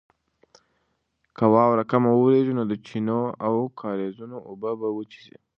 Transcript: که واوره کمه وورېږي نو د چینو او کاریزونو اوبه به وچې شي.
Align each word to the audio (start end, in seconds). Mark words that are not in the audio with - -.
که 1.35 1.43
واوره 1.53 1.83
کمه 1.91 2.11
وورېږي 2.15 2.53
نو 2.57 2.63
د 2.67 2.73
چینو 2.87 3.21
او 3.45 3.53
کاریزونو 3.81 4.37
اوبه 4.49 4.71
به 4.79 4.87
وچې 4.97 5.19
شي. 5.25 5.35